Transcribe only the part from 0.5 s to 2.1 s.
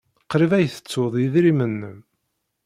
ay tettud idrimen-nnem.